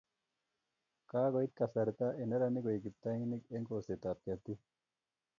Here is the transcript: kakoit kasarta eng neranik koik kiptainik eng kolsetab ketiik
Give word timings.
kakoit 1.09 1.51
kasarta 1.59 2.07
eng 2.19 2.29
neranik 2.29 2.63
koik 2.65 2.81
kiptainik 2.85 3.43
eng 3.55 3.65
kolsetab 3.69 4.17
ketiik 4.25 4.61